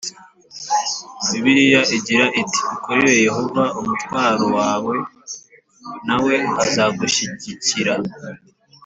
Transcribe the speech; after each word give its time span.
Bibiliya 1.29 1.81
igira 1.97 2.25
iti 2.41 2.59
“ikoreze 2.75 3.17
Yehova 3.27 3.63
umutwaro 3.79 4.45
wawe, 4.57 4.95
na 6.07 6.15
we 6.23 6.35
azagushyigikira” 6.63 7.93